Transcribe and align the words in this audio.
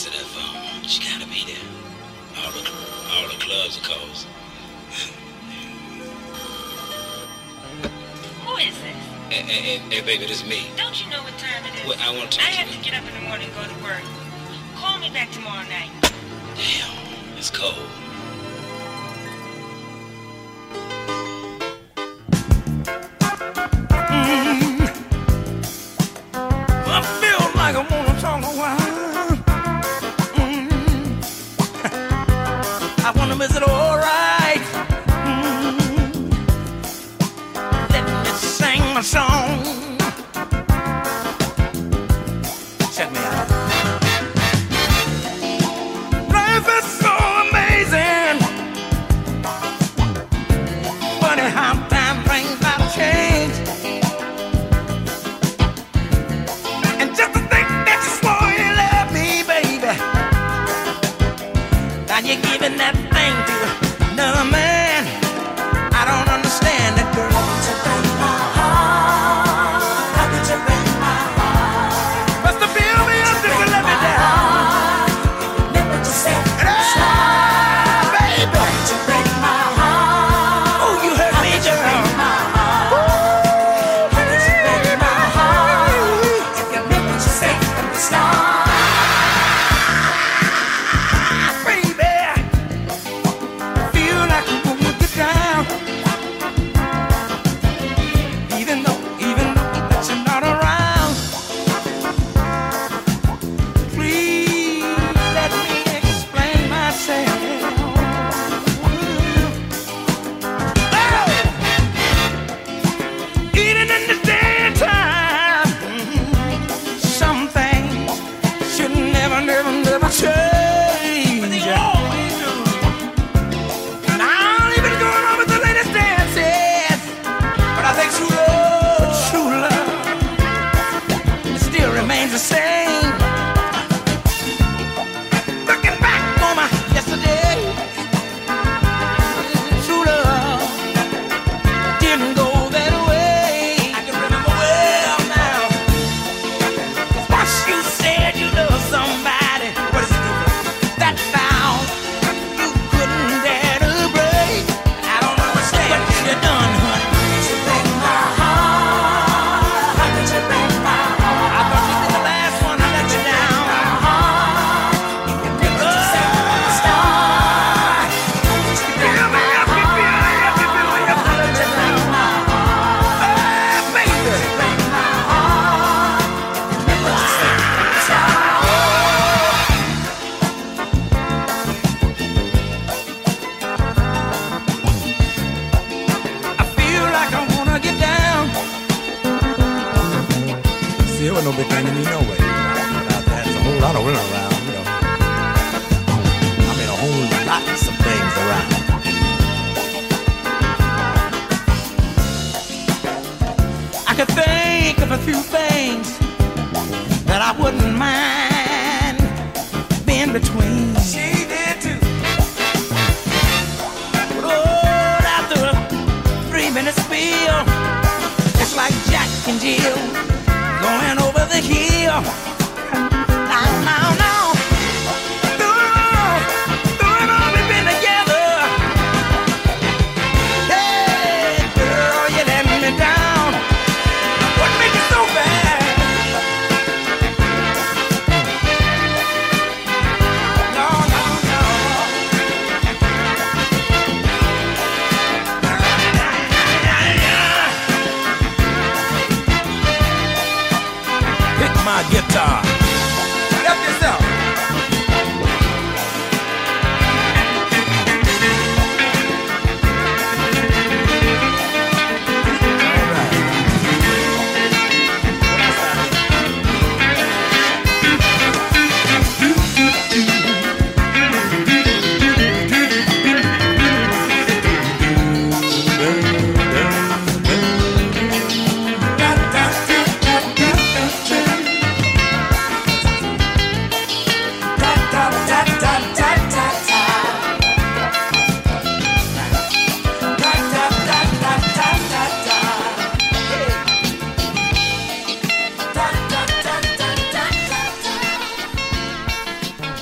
Um, 0.00 0.82
she 0.82 1.04
gotta 1.04 1.26
be 1.26 1.44
there. 1.44 1.60
All 2.38 2.50
the, 2.52 2.60
all 3.12 3.28
the 3.28 3.36
clubs 3.36 3.76
are 3.76 3.82
closed. 3.82 4.26
Who 8.46 8.56
is 8.56 8.80
this? 8.80 8.96
Hey, 9.28 9.42
hey, 9.42 9.76
hey, 9.76 10.00
baby, 10.00 10.24
this 10.24 10.42
is 10.42 10.48
me. 10.48 10.68
Don't 10.78 11.04
you 11.04 11.10
know 11.10 11.22
what 11.22 11.36
time 11.36 11.66
it 11.66 11.74
is? 11.82 11.86
Well, 11.86 11.98
I 12.00 12.16
want 12.16 12.32
to 12.32 12.40
I 12.40 12.44
have 12.44 12.72
to 12.72 12.78
get 12.82 12.94
up 12.94 13.06
in 13.06 13.12
the 13.12 13.28
morning 13.28 13.48
and 13.48 13.56
go 13.56 13.62
to 13.62 13.84
work. 13.84 14.02
Call 14.74 14.98
me 15.00 15.10
back 15.10 15.30
tomorrow 15.32 15.68
night. 15.68 15.90
Damn, 16.56 17.36
it's 17.36 17.50
cold. 17.50 17.76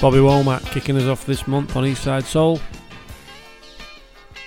Bobby 0.00 0.18
Womack 0.18 0.64
kicking 0.70 0.96
us 0.96 1.06
off 1.06 1.26
this 1.26 1.48
month 1.48 1.74
on 1.74 1.82
Eastside 1.82 2.22
Soul. 2.22 2.60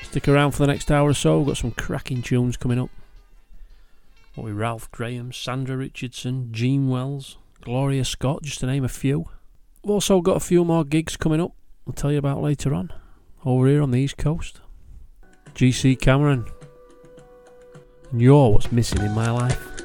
Stick 0.03 0.29
around 0.29 0.51
for 0.51 0.59
the 0.59 0.67
next 0.67 0.89
hour 0.89 1.09
or 1.09 1.13
so. 1.13 1.39
We've 1.39 1.47
got 1.47 1.57
some 1.57 1.71
cracking 1.71 2.21
tunes 2.21 2.55
coming 2.55 2.79
up. 2.79 2.89
What 4.35 4.45
with 4.45 4.55
Ralph 4.55 4.89
Graham, 4.91 5.33
Sandra 5.33 5.75
Richardson, 5.75 6.53
Gene 6.53 6.87
Wells, 6.87 7.37
Gloria 7.59 8.05
Scott, 8.05 8.43
just 8.43 8.61
to 8.61 8.65
name 8.65 8.85
a 8.85 8.89
few. 8.89 9.25
We've 9.83 9.91
also 9.91 10.21
got 10.21 10.37
a 10.37 10.39
few 10.39 10.63
more 10.63 10.85
gigs 10.85 11.17
coming 11.17 11.41
up. 11.41 11.51
I'll 11.85 11.91
tell 11.91 12.13
you 12.13 12.17
about 12.17 12.41
later 12.41 12.73
on. 12.73 12.93
Over 13.43 13.67
here 13.67 13.81
on 13.81 13.91
the 13.91 13.99
East 13.99 14.15
Coast. 14.15 14.61
GC 15.53 15.99
Cameron. 15.99 16.45
And 18.09 18.21
you're 18.21 18.53
what's 18.53 18.71
missing 18.71 19.01
in 19.01 19.11
my 19.11 19.29
life. 19.29 19.80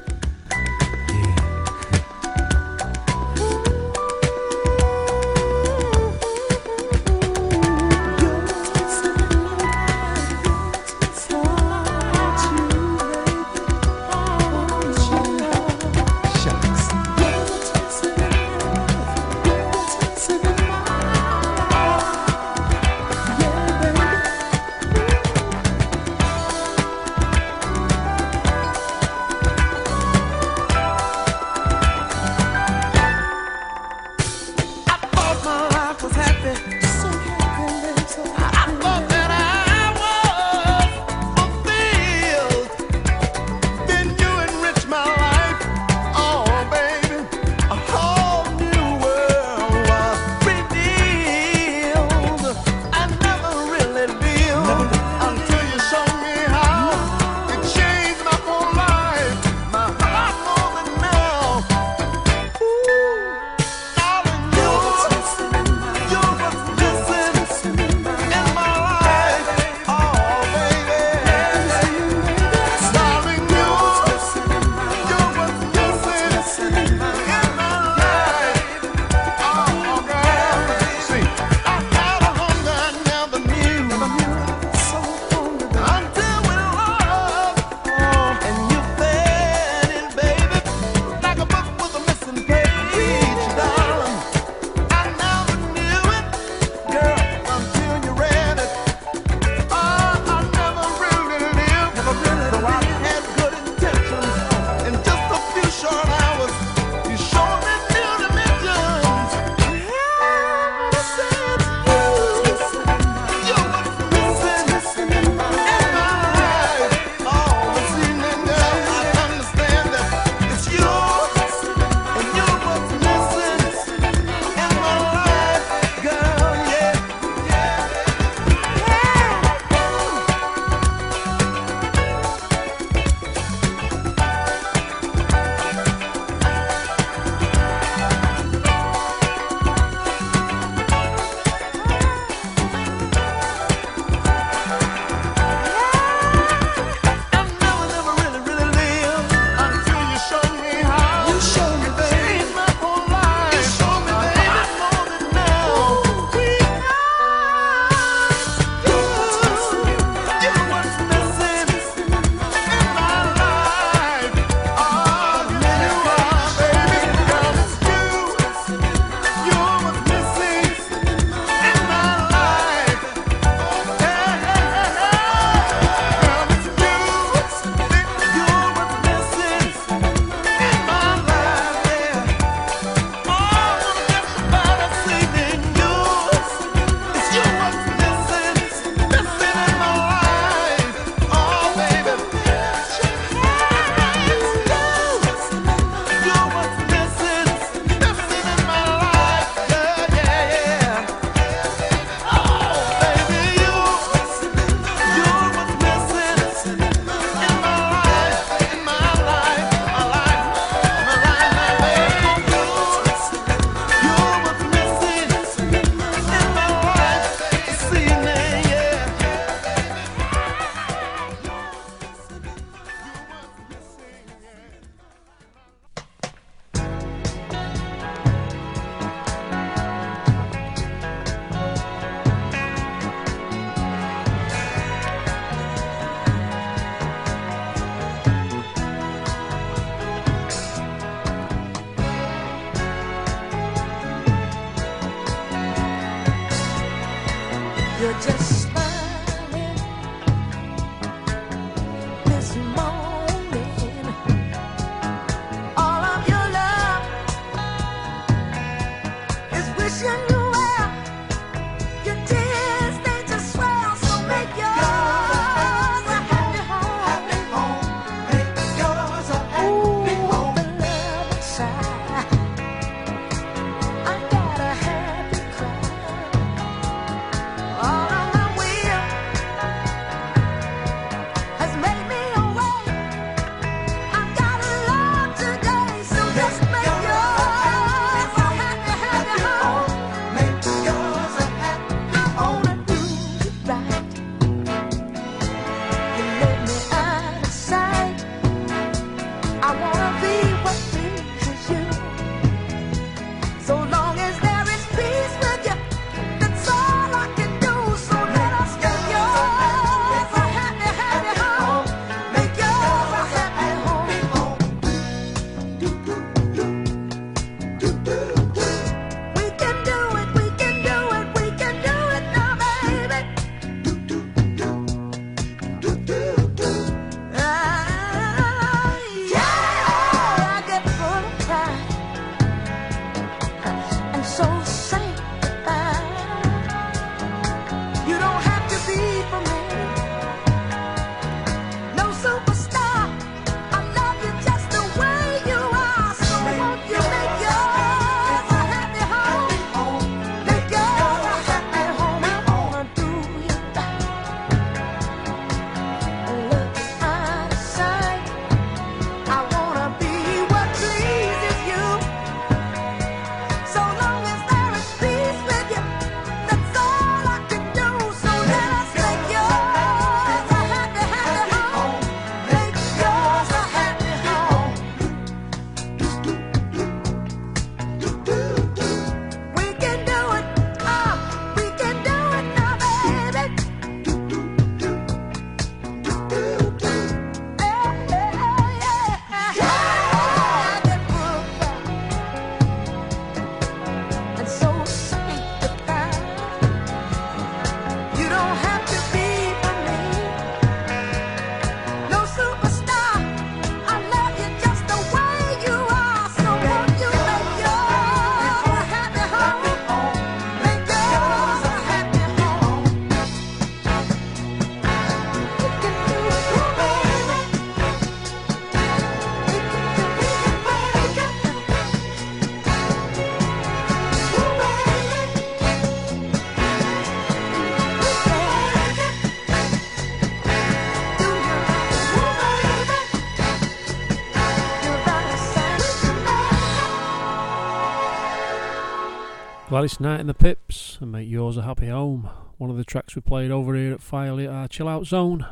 Gladys 439.77 439.99
Knight 439.99 440.19
and 440.19 440.27
the 440.27 440.33
Pips, 440.33 440.97
and 441.01 441.11
make 441.11 441.29
yours 441.29 441.55
a 441.55 441.61
happy 441.61 441.89
home. 441.89 442.31
One 442.57 442.71
of 442.71 442.77
the 442.77 442.83
tracks 442.83 443.15
we 443.15 443.21
played 443.21 443.51
over 443.51 443.75
here 443.75 443.93
at 443.93 444.01
Filey 444.01 444.47
at 444.47 444.51
our 444.51 444.63
uh, 444.63 444.67
chill 444.67 444.87
out 444.87 445.05
zone. 445.05 445.45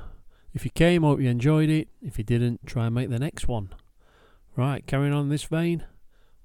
If 0.51 0.65
you 0.65 0.72
came, 0.72 1.03
hope 1.03 1.22
you 1.22 1.29
enjoyed 1.29 1.70
it. 1.70 1.89
If 2.01 2.17
you 2.17 2.24
didn't, 2.24 2.65
try 2.65 2.88
and 2.88 2.96
make 2.96 3.12
the 3.12 3.20
next 3.20 3.48
one. 3.48 3.70
Right, 4.55 4.84
carrying 4.88 5.13
on 5.13 5.25
in 5.25 5.29
this 5.29 5.44
vein, 5.44 5.86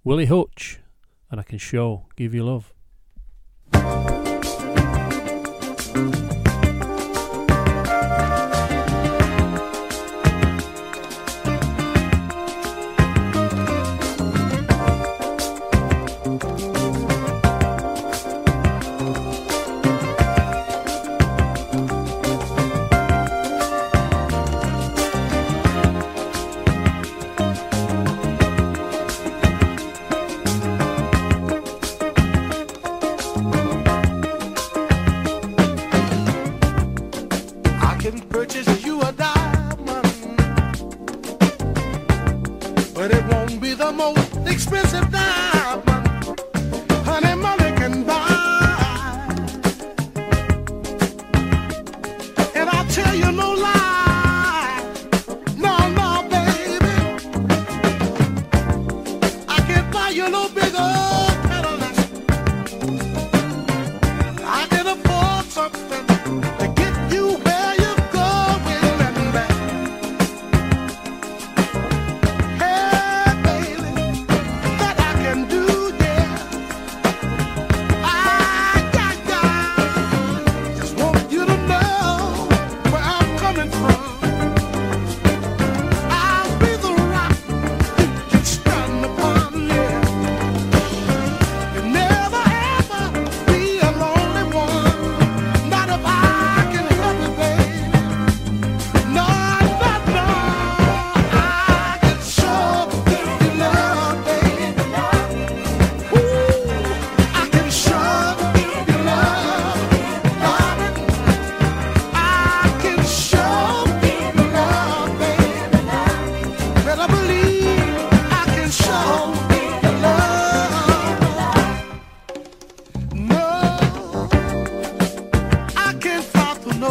Willie 0.04 0.26
Hutch, 0.26 0.80
and 1.30 1.40
I 1.40 1.42
can 1.42 1.56
show, 1.56 2.04
give 2.16 2.34
you 2.34 2.44
love. 2.44 2.70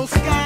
Sky. 0.08 0.39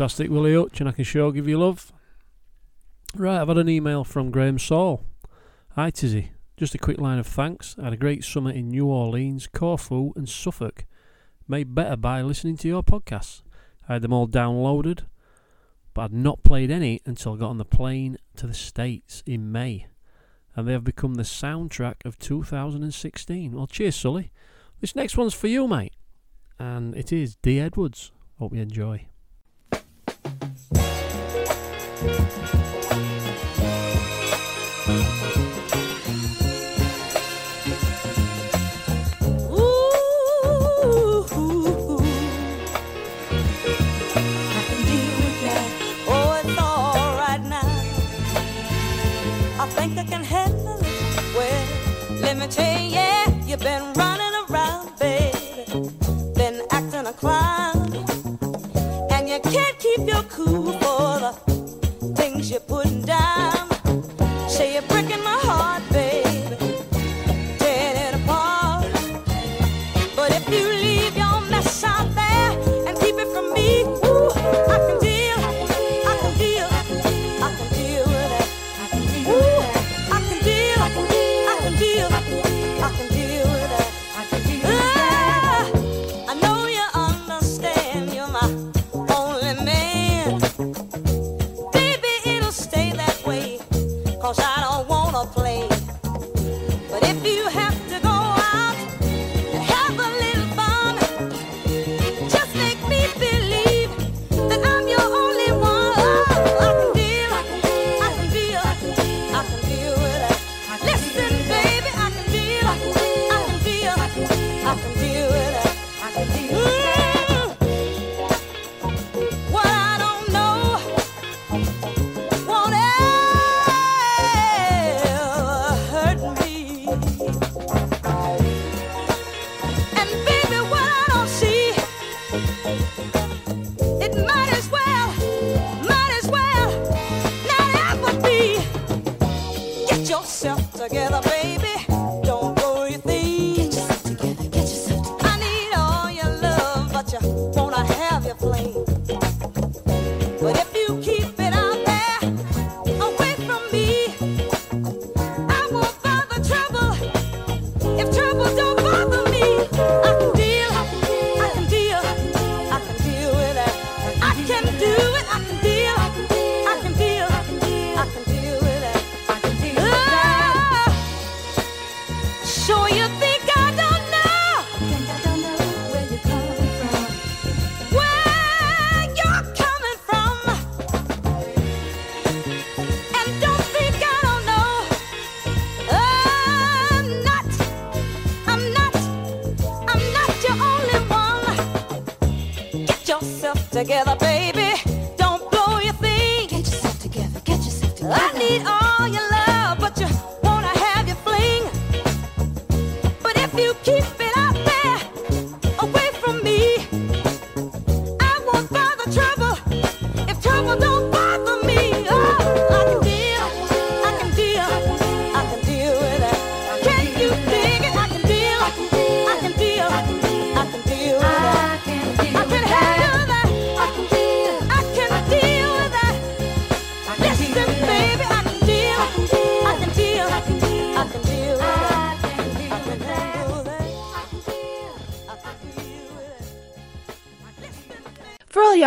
Fantastic, 0.00 0.30
Willie 0.30 0.54
Hutch, 0.54 0.80
and 0.80 0.88
I 0.88 0.92
can 0.92 1.04
sure 1.04 1.30
give 1.30 1.46
you 1.46 1.58
love. 1.58 1.92
Right, 3.14 3.38
I've 3.38 3.48
had 3.48 3.58
an 3.58 3.68
email 3.68 4.02
from 4.02 4.30
Graham 4.30 4.58
Saul. 4.58 5.04
Hi, 5.72 5.90
Tizzy. 5.90 6.30
Just 6.56 6.74
a 6.74 6.78
quick 6.78 6.98
line 6.98 7.18
of 7.18 7.26
thanks. 7.26 7.76
I 7.78 7.84
had 7.84 7.92
a 7.92 7.98
great 7.98 8.24
summer 8.24 8.50
in 8.50 8.70
New 8.70 8.86
Orleans, 8.86 9.46
Corfu, 9.46 10.14
and 10.16 10.26
Suffolk. 10.26 10.86
Made 11.46 11.74
better 11.74 11.96
by 11.96 12.22
listening 12.22 12.56
to 12.56 12.68
your 12.68 12.82
podcasts. 12.82 13.42
I 13.90 13.92
had 13.92 14.00
them 14.00 14.14
all 14.14 14.26
downloaded, 14.26 15.00
but 15.92 16.04
I'd 16.04 16.14
not 16.14 16.44
played 16.44 16.70
any 16.70 17.02
until 17.04 17.34
I 17.34 17.36
got 17.36 17.50
on 17.50 17.58
the 17.58 17.66
plane 17.66 18.16
to 18.36 18.46
the 18.46 18.54
States 18.54 19.22
in 19.26 19.52
May. 19.52 19.86
And 20.56 20.66
they 20.66 20.72
have 20.72 20.82
become 20.82 21.16
the 21.16 21.24
soundtrack 21.24 22.06
of 22.06 22.18
2016. 22.18 23.52
Well, 23.52 23.66
cheers, 23.66 23.96
Sully. 23.96 24.32
This 24.80 24.96
next 24.96 25.18
one's 25.18 25.34
for 25.34 25.48
you, 25.48 25.68
mate. 25.68 25.92
And 26.58 26.96
it 26.96 27.12
is 27.12 27.36
D. 27.36 27.60
Edwards. 27.60 28.12
Hope 28.38 28.54
you 28.54 28.62
enjoy. 28.62 29.09
thank 32.00 32.20
you 34.88 35.19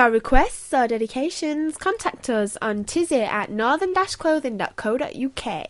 our 0.04 0.12
requests 0.12 0.74
or 0.74 0.86
dedications, 0.86 1.78
contact 1.78 2.30
us 2.30 2.58
on 2.62 2.84
tizzy 2.84 3.22
at 3.22 3.50
northern-clothing.co.uk. 3.50 5.66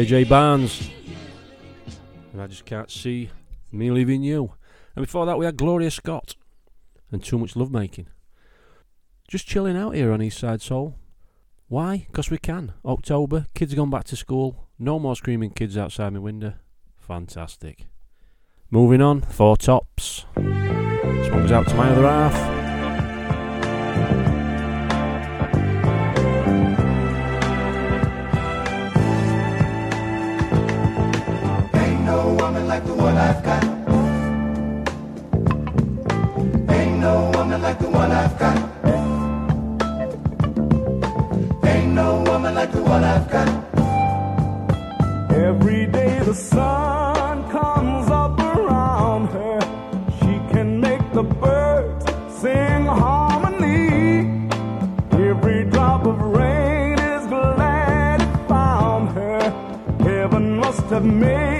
JJ 0.00 0.30
Barnes. 0.30 0.90
And 2.32 2.40
I 2.40 2.46
just 2.46 2.64
can't 2.64 2.90
see 2.90 3.28
me 3.70 3.90
leaving 3.90 4.22
you. 4.22 4.54
And 4.96 5.04
before 5.04 5.26
that, 5.26 5.36
we 5.36 5.44
had 5.44 5.58
Gloria 5.58 5.90
Scott 5.90 6.36
and 7.12 7.22
Too 7.22 7.38
Much 7.38 7.54
Love 7.54 7.70
Making. 7.70 8.06
Just 9.28 9.46
chilling 9.46 9.76
out 9.76 9.94
here 9.94 10.10
on 10.10 10.20
Eastside 10.20 10.62
Soul. 10.62 10.94
Why? 11.68 12.06
Because 12.06 12.30
we 12.30 12.38
can. 12.38 12.72
October, 12.82 13.44
kids 13.54 13.74
gone 13.74 13.90
back 13.90 14.04
to 14.04 14.16
school, 14.16 14.68
no 14.78 14.98
more 14.98 15.16
screaming 15.16 15.50
kids 15.50 15.76
outside 15.76 16.14
my 16.14 16.18
window. 16.18 16.54
Fantastic. 16.96 17.86
Moving 18.70 19.02
on, 19.02 19.20
four 19.20 19.58
tops. 19.58 20.24
This 20.34 21.30
one 21.30 21.42
goes 21.42 21.52
out 21.52 21.68
to 21.68 21.74
my 21.74 21.90
other 21.90 22.08
half. 22.08 22.60
woman 32.50 32.66
like 32.66 32.84
the 32.84 32.94
one 32.94 33.16
I've 33.16 33.42
got. 33.44 33.64
Ain't 36.76 36.98
no 36.98 37.30
woman 37.34 37.62
like 37.62 37.78
the 37.78 37.88
one 37.88 38.10
I've 38.10 38.36
got. 38.40 38.58
Ain't 41.64 41.92
no 41.92 42.08
woman 42.26 42.54
like 42.56 42.72
the 42.72 42.82
one 42.82 43.04
I've 43.04 43.30
got. 43.30 43.48
Every 45.30 45.86
day 45.86 46.18
the 46.30 46.34
sun 46.34 47.48
comes 47.50 48.10
up 48.10 48.36
around 48.40 49.28
her. 49.28 49.60
She 50.18 50.34
can 50.52 50.80
make 50.80 51.04
the 51.12 51.22
birds 51.22 52.04
sing 52.40 52.84
harmony. 52.84 54.48
Every 55.12 55.62
drop 55.70 56.04
of 56.04 56.20
rain 56.20 56.98
is 56.98 57.24
glad 57.28 58.22
it 58.22 58.48
found 58.48 59.10
her. 59.10 59.40
Heaven 60.00 60.56
must 60.56 60.86
have 60.94 61.04
made 61.04 61.59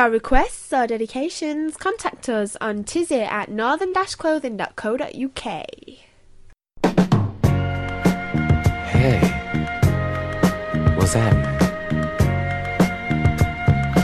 your 0.00 0.08
requests 0.08 0.72
or 0.72 0.86
dedications, 0.86 1.76
contact 1.76 2.26
us 2.30 2.56
on 2.58 2.84
tizzy 2.84 3.20
at 3.20 3.50
northern-clothing.co.uk. 3.50 5.66
Hey, 8.86 9.20
what's 10.96 11.12
happening? 11.12 11.44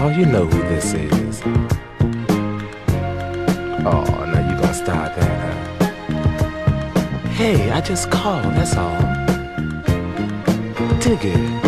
Oh, 0.02 0.10
you 0.14 0.26
know 0.26 0.44
who 0.44 0.60
this 0.68 0.92
is. 0.92 1.40
Oh, 3.86 4.04
now 4.04 4.50
you 4.50 4.56
gonna 4.60 4.74
start 4.74 5.16
that, 5.16 5.44
huh? 5.44 5.56
Hey, 7.28 7.70
I 7.70 7.80
just 7.80 8.10
called, 8.10 8.52
that's 8.52 8.76
all. 8.76 9.00
Dig 11.00 11.24
it. 11.24 11.65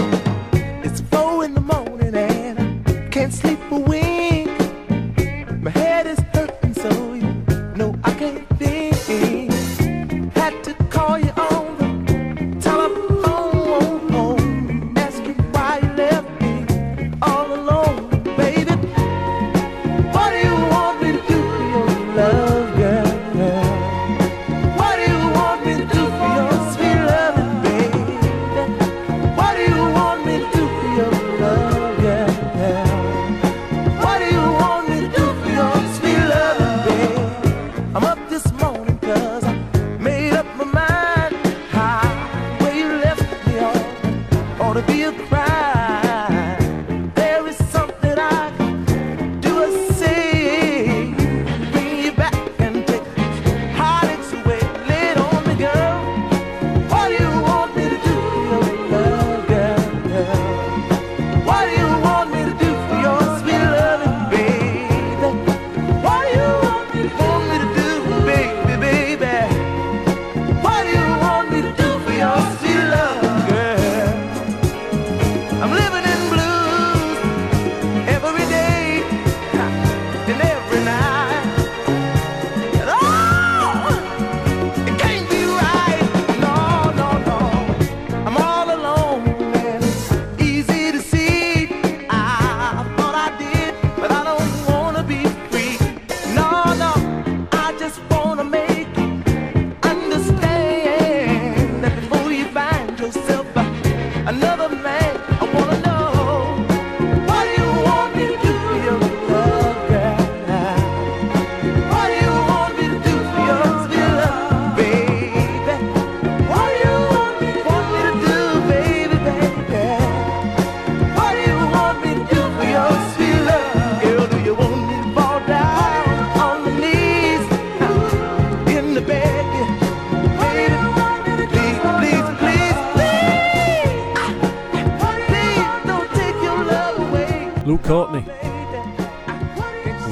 Courtney. 137.77 138.23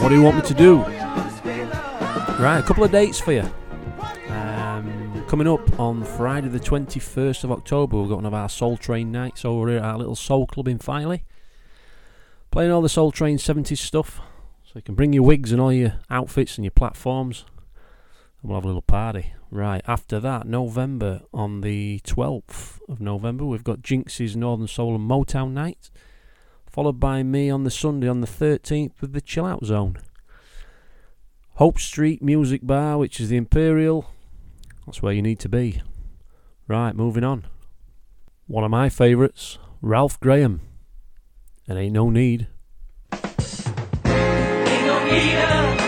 What 0.01 0.11
do 0.11 0.15
you 0.15 0.23
want 0.23 0.37
me 0.37 0.43
to 0.43 0.55
do? 0.55 0.81
Right, 2.39 2.59
a 2.59 2.63
couple 2.63 2.85
of 2.85 2.93
dates 2.93 3.19
for 3.19 3.33
you. 3.33 3.49
Um, 4.29 5.25
coming 5.27 5.49
up 5.49 5.81
on 5.81 6.05
Friday, 6.05 6.49
the 6.49 6.61
21st 6.61 7.45
of 7.45 7.53
October, 7.53 7.99
we've 7.99 8.11
got 8.11 8.17
one 8.17 8.27
of 8.27 8.35
our 8.35 8.51
Soul 8.51 8.77
Train 8.77 9.11
nights 9.11 9.45
over 9.45 9.69
here 9.71 9.79
at 9.79 9.85
our 9.85 9.97
little 9.97 10.15
Soul 10.15 10.47
Club 10.47 10.69
in 10.69 10.79
Filey. 10.79 11.25
Playing 12.51 12.73
all 12.73 12.83
the 12.83 12.91
Soul 12.91 13.11
Train 13.11 13.39
70s 13.39 13.79
stuff. 13.79 14.21
So 14.65 14.73
you 14.75 14.83
can 14.83 14.95
bring 14.95 15.15
your 15.15 15.23
wigs 15.23 15.51
and 15.51 15.61
all 15.61 15.73
your 15.73 15.95
outfits 16.11 16.59
and 16.59 16.65
your 16.65 16.73
platforms. 16.73 17.47
And 18.43 18.51
we'll 18.51 18.59
have 18.59 18.65
a 18.65 18.69
little 18.69 18.83
party. 18.83 19.33
Right, 19.51 19.83
after 19.87 20.21
that, 20.21 20.47
November, 20.47 21.23
on 21.33 21.63
the 21.63 22.01
12th 22.05 22.81
of 22.89 23.01
November, 23.01 23.47
we've 23.47 23.65
got 23.65 23.81
Jinx's 23.81 24.37
Northern 24.37 24.69
Soul 24.69 24.95
and 24.95 25.09
Motown 25.09 25.53
night. 25.53 25.91
Followed 26.77 27.01
by 27.01 27.23
me 27.23 27.49
on 27.49 27.65
the 27.65 27.71
Sunday 27.71 28.07
on 28.07 28.21
the 28.21 28.27
13th 28.27 29.01
with 29.01 29.15
the 29.15 29.23
Chill 29.23 29.47
Out 29.47 29.65
Zone. 29.65 29.97
Hope 31.55 31.79
Street 31.79 32.23
Music 32.23 32.61
Bar, 32.63 32.99
which 32.99 33.19
is 33.19 33.31
the 33.31 33.39
Imperial. 33.39 34.11
That's 34.85 35.01
where 35.01 35.15
you 35.15 35.23
need 35.23 35.39
to 35.39 35.49
be. 35.49 35.81
Right, 36.69 36.95
moving 36.95 37.25
on. 37.25 37.47
One 38.47 38.63
of 38.63 38.71
my 38.71 38.91
favourites, 38.91 39.57
Ralph 39.81 40.21
Graham. 40.21 40.61
And 41.67 41.79
ain't 41.79 41.95
no 41.95 42.11
need. 42.11 42.49
Ain't 44.05 44.87
no 44.87 45.11
need 45.11 45.86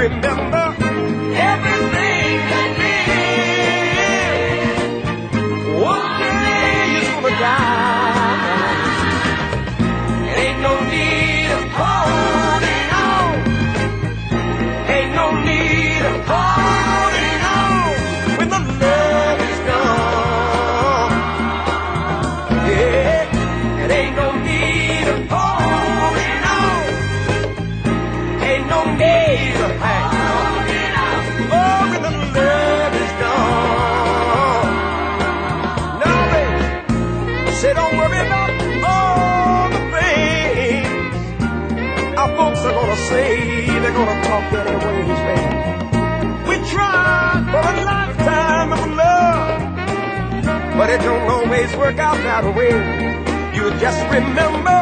Remember 0.00 0.69
They're 43.90 44.06
gonna 44.06 44.22
talk 44.22 44.52
their 44.52 44.78
ways, 44.86 45.18
baby. 45.26 46.48
We 46.48 46.56
tried 46.70 47.42
for 47.50 47.58
a 47.58 47.84
lifetime 47.84 48.72
of 48.72 48.86
love, 48.94 50.76
but 50.78 50.90
it 50.90 51.00
don't 51.02 51.28
always 51.28 51.74
work 51.74 51.98
out 51.98 52.16
that 52.18 52.44
way. 52.54 52.70
You 53.52 53.68
just 53.80 54.00
remember 54.12 54.79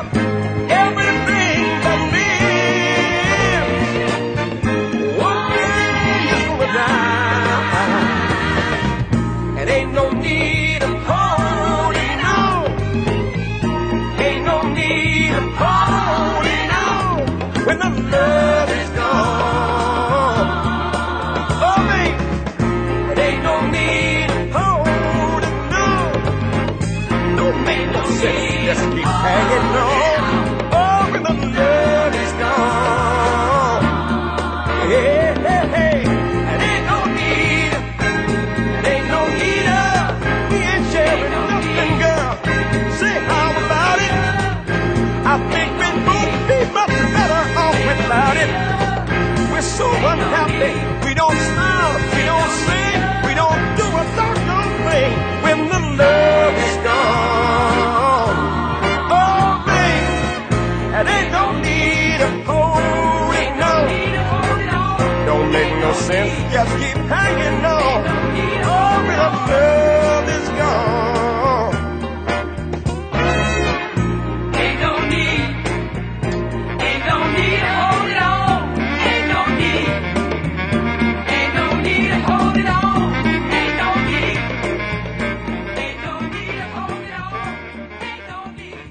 hanging 67.09 67.65
on. 67.65 68.05
Oh, 68.71 69.01
the 69.09 69.29
love 69.51 70.29
is 70.37 70.49
gone. 70.61 71.75
Ain't 74.63 74.79
no 74.85 74.93
need. 75.13 75.49
Ain't 76.87 77.03
no 77.11 77.17
need 77.37 77.63
of 77.69 77.75
holding 77.81 78.23
on. 78.33 78.61
Ain't 79.11 79.27
no 79.35 79.41
need. 79.61 79.89
Ain't 81.37 81.53
no 81.59 81.67
need 81.87 82.11
of 82.17 82.23
holding 82.29 82.69
on. 82.69 83.09
Ain't 83.59 83.75
no 83.83 83.89
need. 84.09 84.39
Ain't 85.83 85.99
no 86.07 86.15
need 86.35 86.59
of 86.65 86.71
holding 86.77 87.15
on. 87.25 87.33
Ain't 88.09 88.25
no 88.33 88.39
need. 88.59 88.85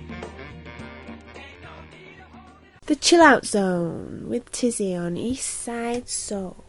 Ain't 1.35 1.59
no 1.67 1.73
need 1.93 2.17
of 2.23 2.29
holding 2.33 2.73
on. 2.73 2.85
The 2.87 2.95
Chill 2.95 3.21
Out 3.21 3.45
Zone 3.45 4.25
with 4.27 4.51
Tizzy 4.51 4.95
on 4.95 5.17
East 5.17 5.47
Side 5.47 6.09
Soul. 6.09 6.66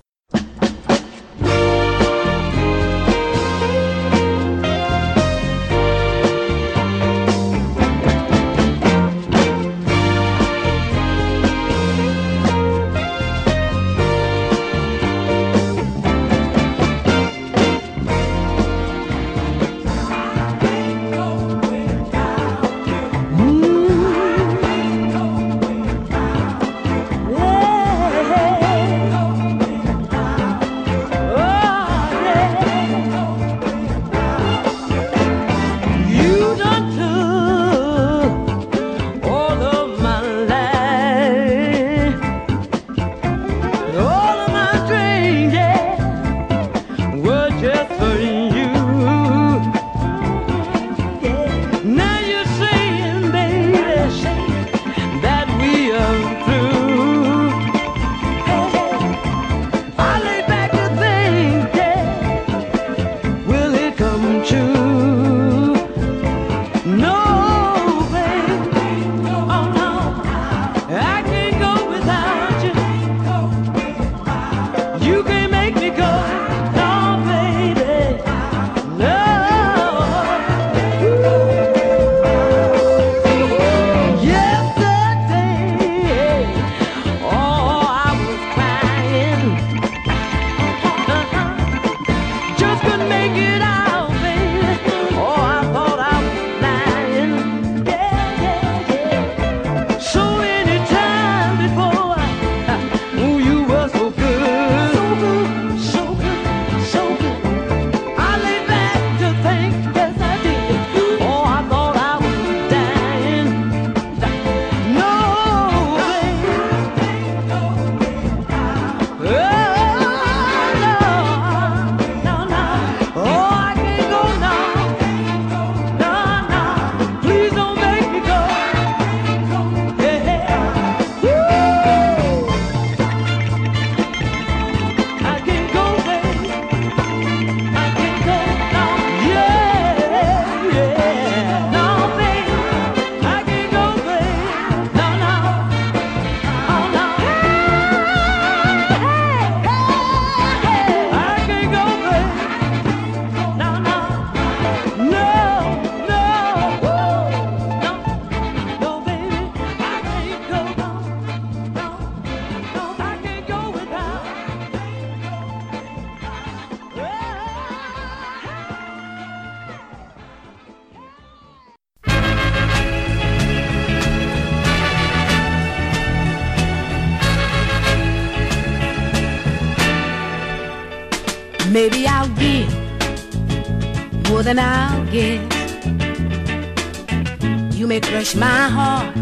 burns 188.10 188.34
my 188.34 188.68
heart 188.76 189.14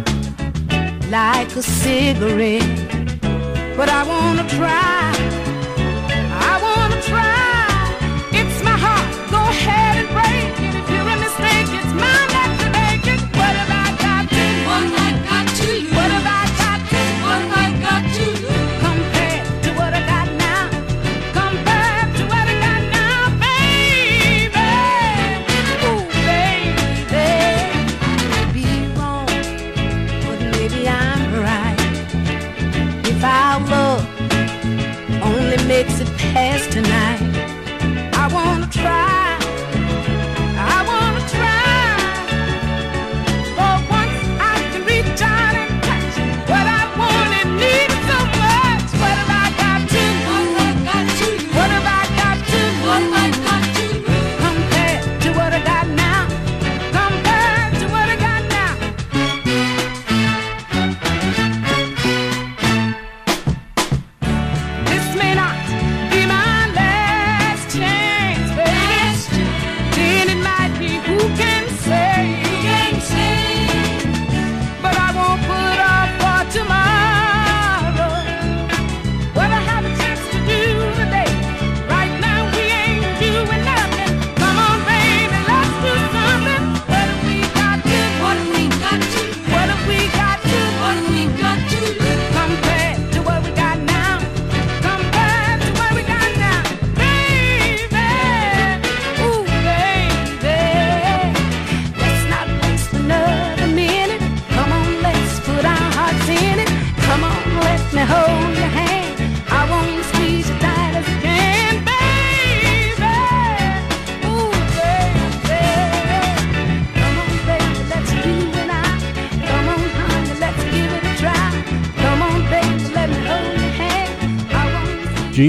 like 1.10 1.54
a 1.56 1.62
cigarette. 1.62 2.62
But 3.76 3.88
I 3.88 4.02
wanna 4.06 4.48
try. 4.48 4.75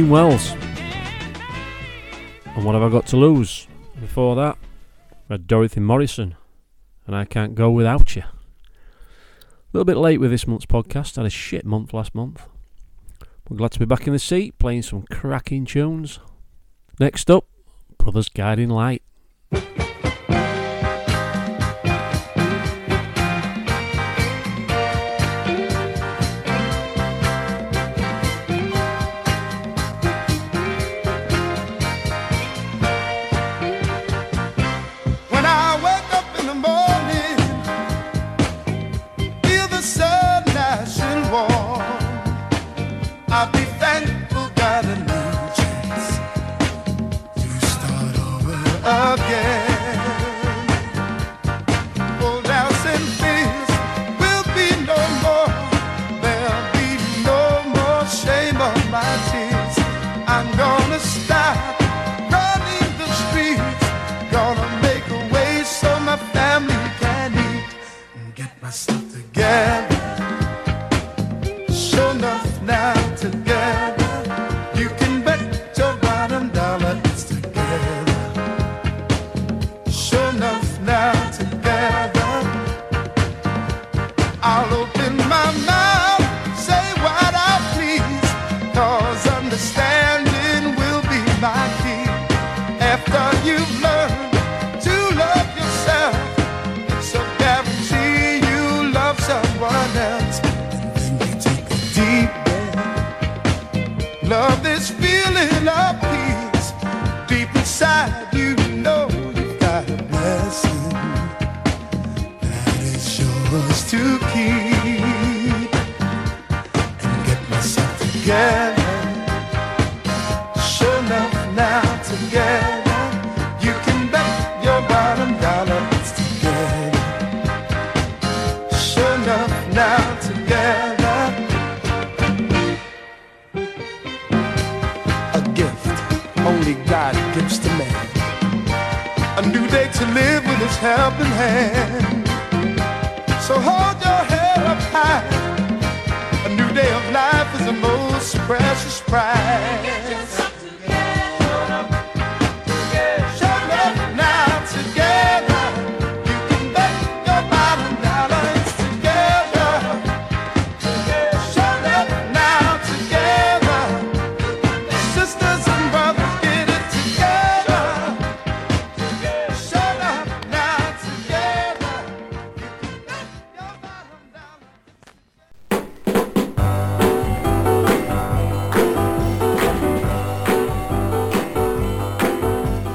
Orson 0.07 0.09
Welles. 0.09 0.51
And 2.55 2.63
what 2.63 2.75
have 2.75 2.83
I 2.83 2.89
got 2.89 3.07
to 3.07 3.17
lose? 3.17 3.67
Before 3.99 4.35
that, 4.35 4.57
we 5.27 5.33
had 5.33 5.47
Dorothy 5.47 5.79
Morrison, 5.79 6.35
and 7.05 7.15
I 7.15 7.25
can't 7.25 7.55
go 7.55 7.69
without 7.71 8.15
you. 8.15 8.21
A 8.21 9.73
little 9.73 9.85
bit 9.85 9.97
late 9.97 10.19
with 10.19 10.31
this 10.31 10.47
month's 10.47 10.65
podcast. 10.65 11.17
I 11.17 11.21
had 11.21 11.27
a 11.27 11.29
shit 11.29 11.65
month 11.65 11.93
last 11.93 12.15
month. 12.15 12.47
We're 13.49 13.57
glad 13.57 13.71
to 13.71 13.79
be 13.79 13.85
back 13.85 14.07
in 14.07 14.13
the 14.13 14.19
seat, 14.19 14.57
playing 14.59 14.83
some 14.83 15.03
cracking 15.11 15.65
tunes. 15.65 16.19
Next 16.99 17.29
up, 17.29 17.45
Brothers 17.97 18.29
Guiding 18.29 18.69
Light. 18.69 19.03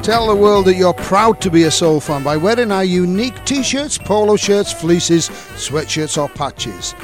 Tell 0.03 0.26
the 0.26 0.34
world 0.34 0.64
that 0.64 0.74
you're 0.74 0.94
proud 0.94 1.40
to 1.42 1.50
be 1.50 1.62
a 1.62 1.70
soul 1.70 2.00
fan 2.00 2.24
by 2.24 2.36
wearing 2.36 2.72
our 2.72 2.82
unique 2.82 3.44
t 3.44 3.62
shirts, 3.62 3.98
polo 3.98 4.34
shirts, 4.34 4.72
fleeces, 4.72 5.28
sweatshirts, 5.55 6.20
or 6.20 6.28
patches. 6.28 6.96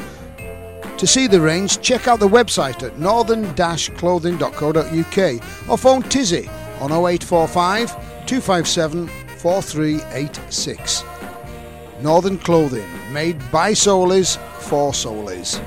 To 0.99 1.07
see 1.07 1.28
the 1.28 1.40
range, 1.40 1.80
check 1.80 2.09
out 2.09 2.18
the 2.18 2.26
website 2.26 2.82
at 2.82 2.99
northern 2.99 3.55
clothing.co.uk 3.55 5.70
or 5.70 5.78
phone 5.78 6.03
Tizzy 6.03 6.49
on 6.80 6.90
0845 6.90 7.90
257 8.26 9.07
4386. 9.07 11.05
Northern 12.01 12.38
Clothing, 12.38 12.88
made 13.12 13.38
by 13.53 13.74
soulies 13.74 14.38
for 14.61 14.90
soulies. 14.90 15.62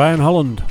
Brian 0.00 0.20
Holland, 0.20 0.64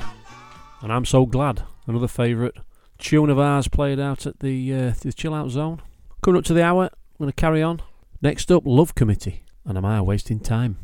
and 0.81 0.91
I'm 0.91 1.05
so 1.05 1.27
glad. 1.27 1.61
Another 1.85 2.07
favourite 2.07 2.55
tune 2.97 3.29
of 3.29 3.37
ours 3.37 3.67
played 3.67 3.99
out 3.99 4.25
at 4.25 4.39
the 4.39 4.73
uh, 4.73 4.93
the 4.99 5.13
chill 5.13 5.35
out 5.35 5.51
zone. 5.51 5.83
Coming 6.23 6.39
up 6.39 6.45
to 6.45 6.53
the 6.55 6.63
hour, 6.63 6.85
I'm 6.85 7.17
going 7.19 7.29
to 7.29 7.35
carry 7.35 7.61
on. 7.61 7.83
Next 8.23 8.51
up, 8.51 8.63
Love 8.65 8.95
Committee, 8.95 9.43
and 9.65 9.77
am 9.77 9.85
I 9.85 10.01
wasting 10.01 10.39
time? 10.39 10.79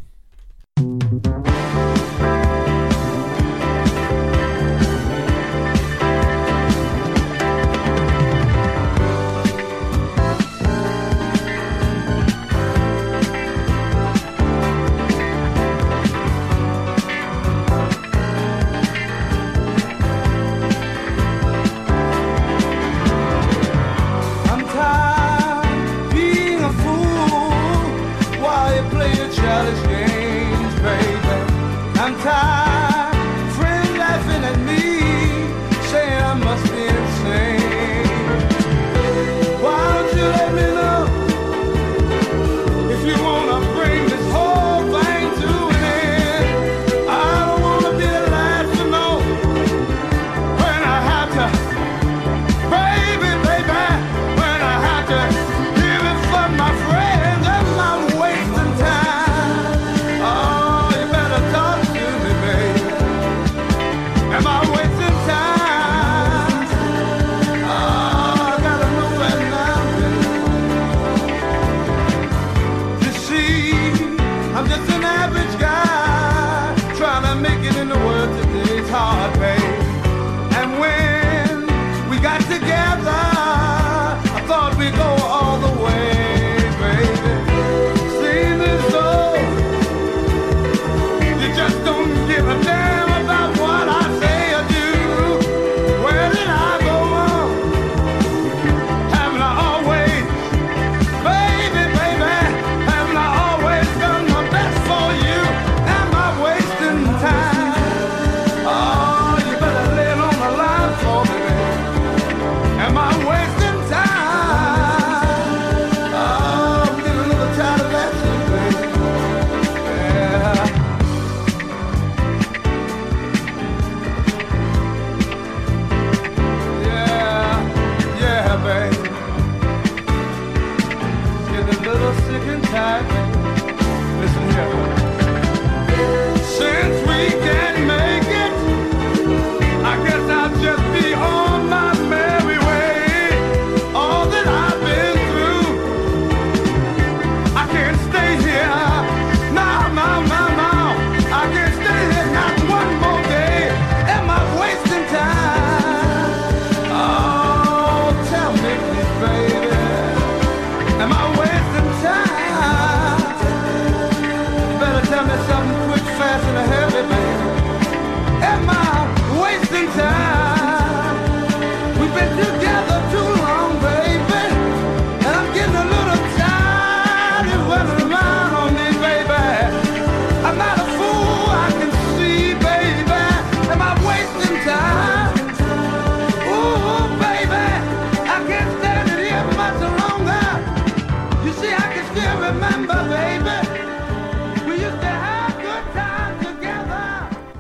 time. 32.26 32.65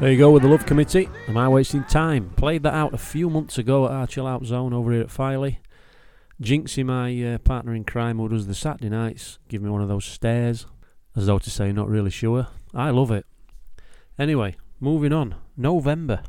There 0.05 0.11
you 0.11 0.19
go 0.19 0.29
with 0.29 0.43
the 0.43 0.49
Love 0.49 0.67
Committee. 0.67 1.09
Am 1.27 1.35
I 1.35 1.49
wasting 1.49 1.83
time? 1.83 2.29
Played 2.37 2.61
that 2.61 2.75
out 2.75 2.93
a 2.93 2.97
few 2.99 3.27
months 3.27 3.57
ago 3.57 3.85
at 3.85 3.91
our 3.91 4.05
Chill 4.05 4.27
Out 4.27 4.45
Zone 4.45 4.71
over 4.71 4.91
here 4.91 5.01
at 5.01 5.09
Filey. 5.09 5.61
Jinxie, 6.39 6.85
my 6.85 7.33
uh, 7.33 7.39
partner 7.39 7.73
in 7.73 7.85
crime, 7.85 8.19
who 8.19 8.29
does 8.29 8.45
the 8.45 8.53
Saturday 8.53 8.89
nights, 8.89 9.39
give 9.49 9.63
me 9.63 9.71
one 9.71 9.81
of 9.81 9.87
those 9.87 10.05
stares, 10.05 10.67
as 11.15 11.25
though 11.25 11.39
to 11.39 11.49
say, 11.49 11.71
not 11.71 11.89
really 11.89 12.11
sure. 12.11 12.49
I 12.71 12.91
love 12.91 13.09
it. 13.09 13.25
Anyway, 14.19 14.55
moving 14.79 15.11
on. 15.11 15.33
November. 15.57 16.21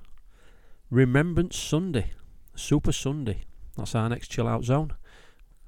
Remembrance 0.89 1.59
Sunday. 1.59 2.13
Super 2.55 2.93
Sunday. 2.93 3.43
That's 3.77 3.95
our 3.95 4.09
next 4.09 4.29
Chill 4.29 4.49
Out 4.49 4.65
Zone. 4.65 4.95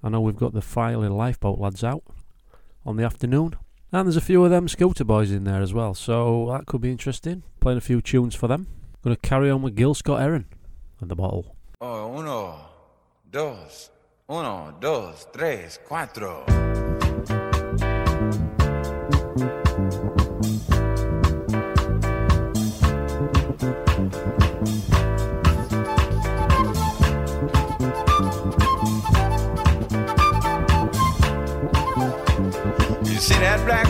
I 0.03 0.09
know 0.09 0.23
we've 0.23 0.35
got 0.35 0.55
the 0.55 0.63
Filey 0.63 1.09
Lifeboat 1.09 1.59
lads 1.59 1.85
out 1.85 2.05
on 2.87 2.97
the 2.97 3.05
afternoon. 3.05 3.57
And 3.91 4.07
there's 4.07 4.17
a 4.17 4.21
few 4.21 4.45
of 4.45 4.51
them 4.51 4.69
scooter 4.69 5.05
boys 5.05 5.31
in 5.31 5.45
there 5.45 5.63
as 5.63 5.73
well, 5.73 5.95
so 5.95 6.49
that 6.53 6.67
could 6.67 6.83
be 6.83 6.91
interesting. 6.91 7.43
Playing 7.61 7.79
a 7.79 7.81
few 7.81 8.03
tunes 8.03 8.35
for 8.35 8.47
them. 8.47 8.67
Going 9.03 9.17
to 9.17 9.21
carry 9.23 9.51
on 9.51 9.63
with 9.63 9.77
Gil 9.77 9.95
Scott 9.95 10.21
Heron 10.21 10.45
and 11.01 11.11
the 11.11 11.17
bottle. 11.17 11.57
Oh, 11.81 12.19
uno, 12.19 12.57
dos, 13.31 13.91
uno, 14.29 14.75
dos, 14.79 15.27
tres, 15.33 15.79
cuatro. 15.89 16.45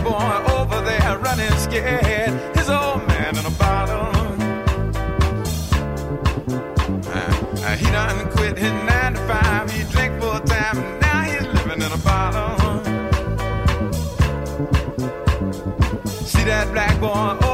Boy 0.09 0.35
over 0.57 0.81
there 0.83 1.19
running 1.19 1.57
scared? 1.59 2.33
His 2.57 2.69
old 2.71 3.07
man 3.09 3.37
in 3.39 3.45
a 3.45 3.55
bottle. 3.65 4.09
Uh, 7.17 7.31
uh, 7.67 7.77
he 7.77 7.87
done 7.87 8.31
quit 8.31 8.57
his 8.57 8.73
nine 8.91 9.15
to 9.15 9.21
five. 9.29 9.71
He 9.71 9.83
drank 9.93 10.21
full 10.21 10.41
time, 10.41 10.79
and 10.79 11.01
now 11.01 11.21
he's 11.31 11.47
living 11.59 11.83
in 11.87 11.93
a 11.93 12.03
bottle. 12.11 12.57
See 16.33 16.45
that 16.45 16.67
black 16.73 16.99
boy 17.01 17.48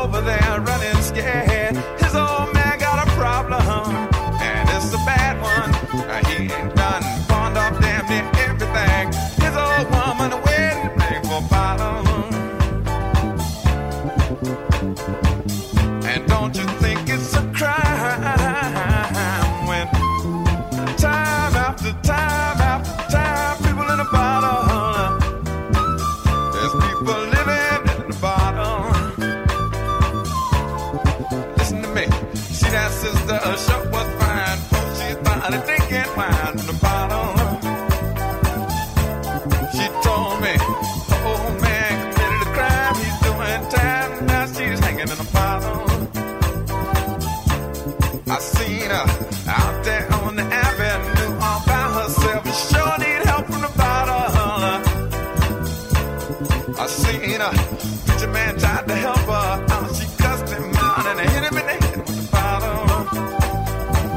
Man 58.35 58.59
tried 58.59 58.89
to 58.89 58.95
help 58.97 59.19
her. 59.19 59.95
She 59.95 60.07
cussed 60.17 60.53
him 60.53 60.75
out 60.75 61.07
and 61.07 61.21
hit 61.21 61.43
him 61.45 61.57
in 61.57 61.67
the 61.67 61.87
head 61.87 61.99
with 61.99 62.31
bottle. 62.33 62.85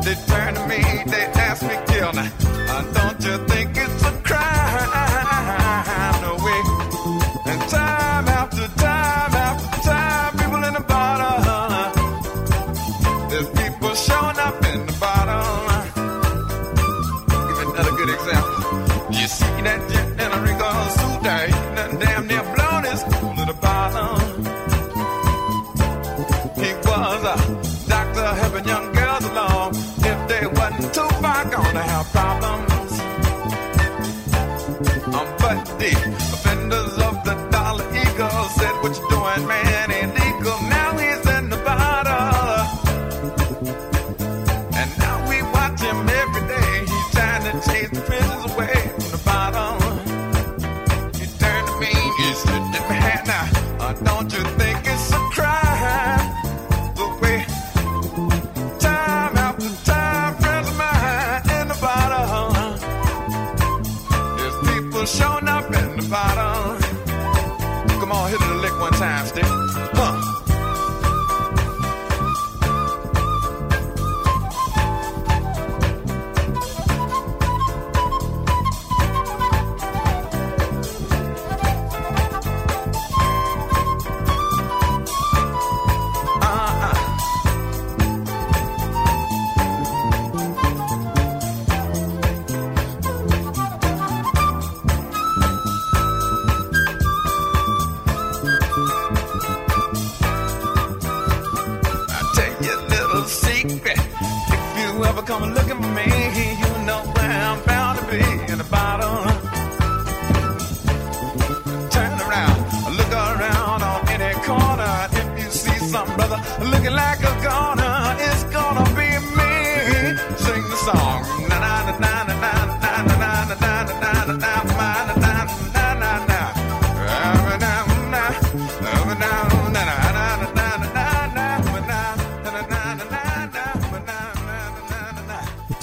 They 0.01 0.15
turned 0.25 0.57
to 0.57 0.67
me, 0.67 0.81
they 1.05 1.25
asked 1.35 1.61
me, 1.61 1.75
kill. 1.85 2.13
Uh, 2.17 2.81
don't 2.93 3.23
you 3.23 3.37
think 3.47 3.77
it's 3.77 4.03
a 4.03 4.11
crime? 4.23 5.06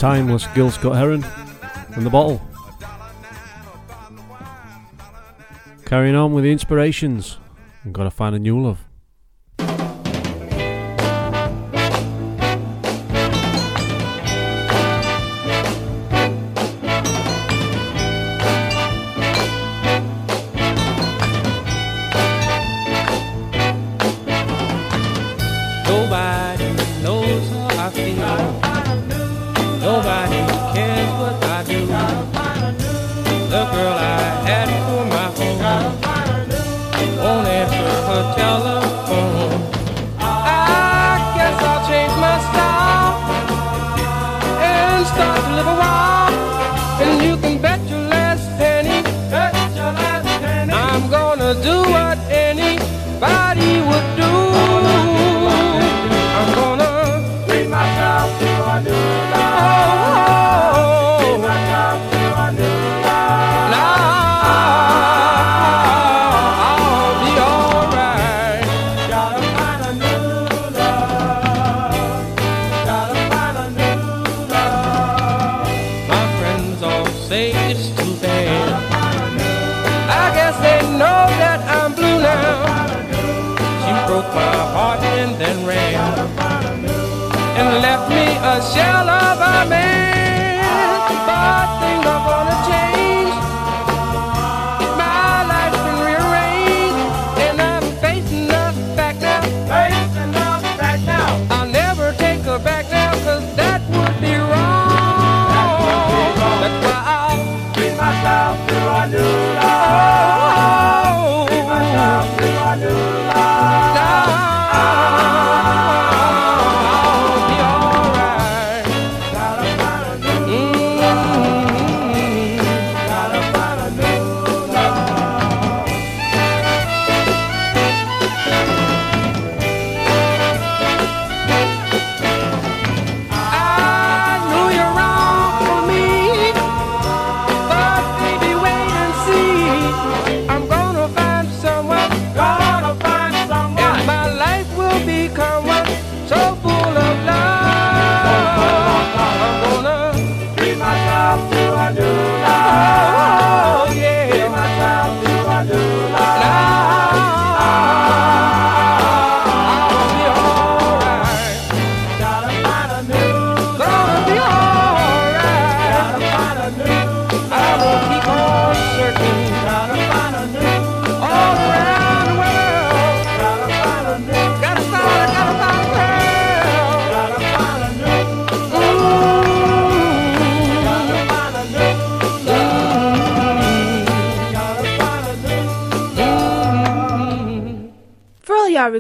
Timeless 0.05 0.47
Gil 0.49 0.71
Scott 0.71 0.97
Heron 0.97 1.25
and 1.97 2.05
the 2.05 2.11
bottle. 2.11 2.39
Carrying 5.87 6.15
on 6.15 6.35
with 6.35 6.45
the 6.45 6.53
inspirations. 6.53 7.39
I've 7.87 7.95
got 7.95 8.05
to 8.05 8.11
find 8.11 8.37
a 8.37 8.39
new 8.39 8.61
love. 8.61 8.85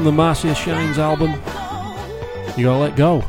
from 0.00 0.06
the 0.06 0.12
Marcia 0.12 0.54
Shines 0.54 0.98
album, 0.98 1.32
You 2.56 2.64
Gotta 2.64 2.78
Let 2.78 2.96
Go. 2.96 3.22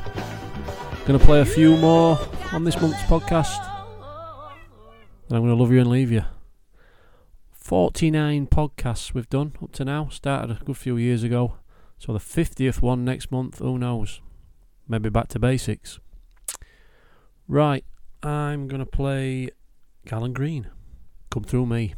Gonna 1.04 1.20
play 1.20 1.42
a 1.42 1.46
few 1.46 1.76
more 1.76 2.18
on 2.54 2.64
this 2.64 2.80
month's 2.80 3.02
podcast. 3.02 3.60
And 5.28 5.38
I'm 5.38 5.44
gonna 5.44 5.56
love 5.56 5.74
you 5.74 5.82
and 5.82 5.90
leave 5.90 6.14
you. 6.14 6.24
49 7.52 8.48
podcasts 8.48 9.14
we've 9.14 9.28
done 9.28 9.52
up 9.62 9.74
to 9.74 9.84
now, 9.84 10.08
started 10.08 10.62
a 10.62 10.64
good 10.64 10.78
few 10.78 10.96
years 10.96 11.24
ago. 11.24 11.56
So 11.98 12.14
the 12.14 12.20
50th 12.20 12.82
one 12.82 13.04
next 13.04 13.34
month, 13.34 13.60
who 13.60 13.78
knows? 13.78 14.22
Maybe 14.88 15.10
back 15.10 15.28
to 15.30 15.40
basics. 15.40 16.00
Right, 17.50 17.84
I'm 18.24 18.70
gonna 18.70 18.86
play 18.86 19.50
Gallon 20.06 20.32
Green. 20.32 20.70
Come 21.32 21.44
through 21.44 21.66
me. 21.66 21.96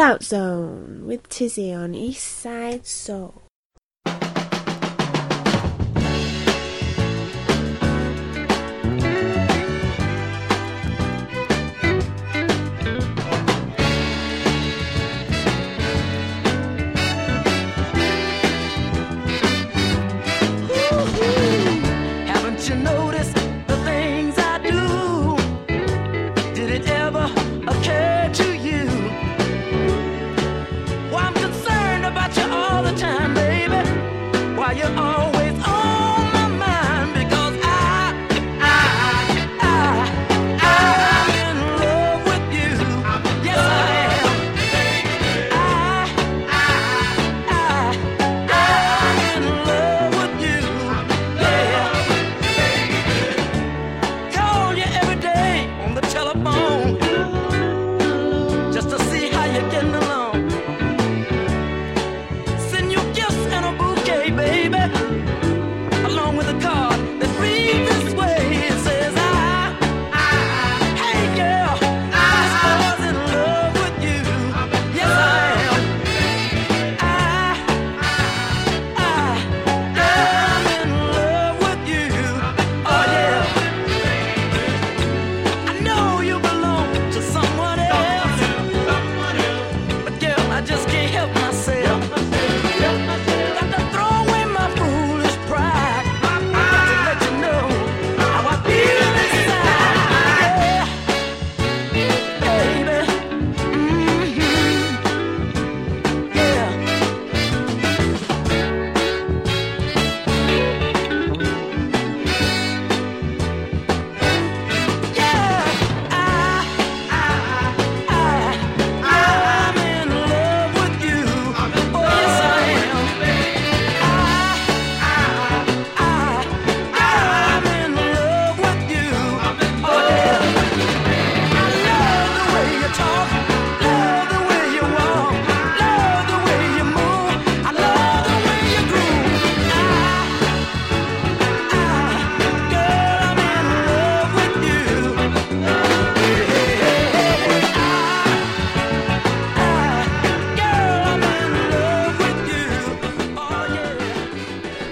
Chill 0.00 0.06
Out 0.06 0.22
Zone 0.24 1.02
with 1.04 1.28
Tizzy 1.28 1.74
on 1.74 1.94
East 1.94 2.26
Side 2.26 2.86
Soul. 2.86 3.49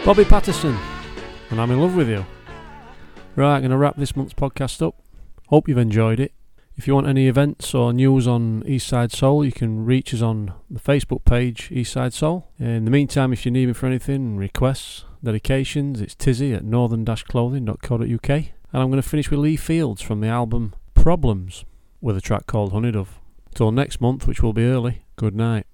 Bobby 0.08 0.24
Patterson, 0.24 0.74
and 1.50 1.60
I'm 1.60 1.70
in 1.70 1.82
love 1.82 1.94
with 1.94 2.08
you. 2.08 2.24
Right, 3.36 3.56
I'm 3.56 3.60
going 3.60 3.72
to 3.72 3.76
wrap 3.76 3.96
this 3.96 4.16
month's 4.16 4.32
podcast 4.32 4.80
up. 4.80 4.94
Hope 5.48 5.68
you've 5.68 5.76
enjoyed 5.76 6.18
it. 6.18 6.32
If 6.78 6.86
you 6.86 6.94
want 6.94 7.06
any 7.06 7.28
events 7.28 7.74
or 7.74 7.92
news 7.92 8.26
on 8.26 8.62
Eastside 8.62 9.12
Soul, 9.12 9.44
you 9.44 9.52
can 9.52 9.84
reach 9.84 10.14
us 10.14 10.22
on 10.22 10.54
the 10.70 10.80
Facebook 10.80 11.26
page 11.26 11.68
Eastside 11.68 12.14
Soul. 12.14 12.48
In 12.58 12.86
the 12.86 12.90
meantime, 12.90 13.34
if 13.34 13.44
you 13.44 13.52
need 13.52 13.66
me 13.66 13.74
for 13.74 13.84
anything, 13.84 14.38
requests, 14.38 15.04
dedications, 15.22 16.00
it's 16.00 16.14
Tizzy 16.14 16.54
at 16.54 16.64
northern-clothing.co.uk. 16.64 18.30
And 18.30 18.48
I'm 18.72 18.88
going 18.88 19.02
to 19.02 19.06
finish 19.06 19.30
with 19.30 19.40
Lee 19.40 19.56
Fields 19.56 20.00
from 20.00 20.22
the 20.22 20.28
album 20.28 20.74
Problems 20.94 21.66
with 22.00 22.16
a 22.16 22.22
track 22.22 22.46
called 22.46 22.72
Honey 22.72 22.92
Dove. 22.92 23.20
Till 23.54 23.72
next 23.72 24.00
month, 24.00 24.26
which 24.26 24.42
will 24.42 24.54
be 24.54 24.64
early, 24.64 25.02
good 25.16 25.36
night. 25.36 25.66